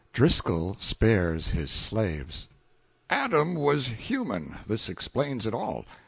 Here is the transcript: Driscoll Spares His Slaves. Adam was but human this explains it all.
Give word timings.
Driscoll 0.13 0.77
Spares 0.79 1.49
His 1.49 1.69
Slaves. 1.69 2.47
Adam 3.11 3.53
was 3.53 3.87
but 3.87 3.97
human 3.99 4.57
this 4.67 4.89
explains 4.89 5.45
it 5.45 5.53
all. 5.53 5.85